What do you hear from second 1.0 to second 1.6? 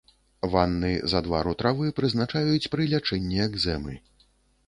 з адвару